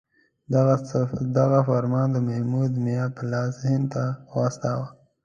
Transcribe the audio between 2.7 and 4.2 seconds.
میا په لاس هند ته